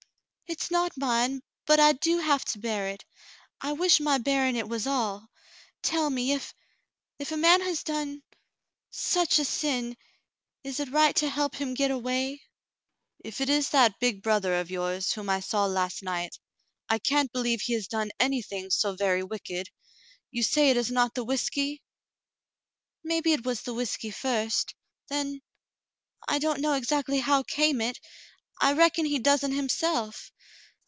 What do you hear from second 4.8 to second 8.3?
all. Tell me, if— if a man has done—